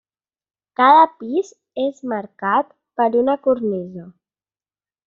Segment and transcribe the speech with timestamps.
[0.79, 1.51] Cada pis
[1.83, 4.13] és marcat per una cornisa.